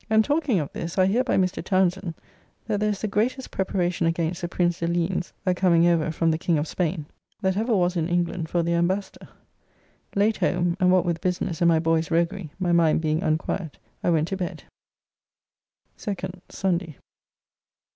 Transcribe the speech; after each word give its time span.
]And 0.10 0.24
talking 0.24 0.58
of 0.58 0.72
this, 0.72 0.98
I 0.98 1.06
hear 1.06 1.22
by 1.22 1.36
Mr. 1.36 1.62
Townsend, 1.62 2.14
that 2.66 2.80
there 2.80 2.88
is 2.90 3.00
the 3.02 3.06
greatest 3.06 3.52
preparation 3.52 4.08
against 4.08 4.40
the 4.42 4.48
Prince 4.48 4.80
de 4.80 4.88
Ligne's 4.88 5.32
a 5.46 5.54
coming 5.54 5.86
over 5.86 6.10
from 6.10 6.32
the 6.32 6.38
King 6.38 6.58
of 6.58 6.66
Spain, 6.66 7.06
that 7.40 7.56
ever 7.56 7.72
was 7.72 7.96
in 7.96 8.08
England 8.08 8.48
for 8.48 8.64
their 8.64 8.78
Embassador. 8.78 9.28
Late 10.16 10.38
home, 10.38 10.76
and 10.80 10.90
what 10.90 11.04
with 11.04 11.20
business 11.20 11.60
and 11.60 11.68
my 11.68 11.78
boy's 11.78 12.10
roguery 12.10 12.50
my 12.58 12.72
mind 12.72 13.00
being 13.00 13.22
unquiet, 13.22 13.78
I 14.02 14.10
went 14.10 14.26
to 14.26 14.36
bed. 14.36 14.64
2nd 15.96 16.40
(Sunday). 16.48 16.96